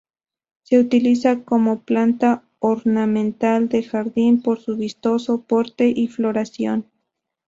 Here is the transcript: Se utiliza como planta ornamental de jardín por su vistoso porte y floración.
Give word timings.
Se 0.63 0.79
utiliza 0.79 1.43
como 1.43 1.83
planta 1.83 2.43
ornamental 2.57 3.69
de 3.69 3.83
jardín 3.83 4.41
por 4.41 4.59
su 4.59 4.75
vistoso 4.75 5.41
porte 5.43 5.93
y 5.95 6.07
floración. 6.07 6.89